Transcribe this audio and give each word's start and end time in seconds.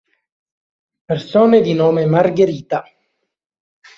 Persone 1.05 1.61
di 1.61 1.75
nome 1.75 2.05
Margherita 2.07 2.83